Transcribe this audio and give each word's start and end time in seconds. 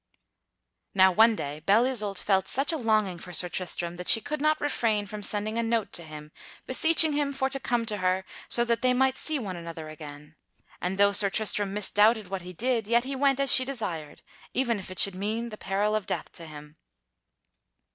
Now 0.95 1.11
one 1.11 1.35
day 1.35 1.59
Belle 1.59 1.85
Isoult 1.85 2.17
felt 2.17 2.47
such 2.47 2.73
a 2.73 2.75
longing 2.77 3.19
for 3.19 3.31
Sir 3.33 3.47
Tristram 3.49 3.97
that 3.97 4.07
she 4.07 4.19
could 4.19 4.41
not 4.41 4.59
refrain 4.59 5.05
from 5.05 5.21
sending 5.21 5.59
a 5.59 5.61
note 5.61 5.93
to 5.93 6.01
him 6.03 6.31
beseeching 6.65 7.13
him 7.13 7.31
for 7.33 7.51
to 7.51 7.59
come 7.59 7.85
to 7.85 7.97
her 7.97 8.25
so 8.49 8.65
that 8.65 8.81
they 8.81 8.95
might 8.95 9.15
see 9.15 9.37
one 9.37 9.55
another 9.55 9.89
again; 9.89 10.33
and 10.81 10.97
though 10.97 11.11
Sir 11.11 11.29
Tristram 11.29 11.71
misdoubted 11.75 12.29
what 12.29 12.41
he 12.41 12.51
did, 12.51 12.87
yet 12.87 13.03
he 13.03 13.15
went 13.15 13.39
as 13.39 13.53
she 13.53 13.63
desired, 13.63 14.23
even 14.55 14.79
if 14.79 14.89
it 14.89 14.97
should 14.97 15.13
mean 15.13 15.49
the 15.49 15.55
peril 15.59 15.93
of 15.93 16.07
death 16.07 16.31
to 16.31 16.47
him. 16.47 16.77